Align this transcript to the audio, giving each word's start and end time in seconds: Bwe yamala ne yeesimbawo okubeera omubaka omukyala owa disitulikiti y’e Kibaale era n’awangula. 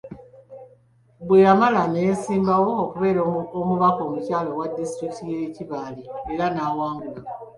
Bwe 1.25 1.37
yamala 1.45 1.81
ne 1.87 1.99
yeesimbawo 2.07 2.71
okubeera 2.83 3.21
omubaka 3.61 4.01
omukyala 4.07 4.49
owa 4.51 4.67
disitulikiti 4.77 5.29
y’e 5.35 5.47
Kibaale 5.55 6.03
era 6.33 6.45
n’awangula. 6.51 7.21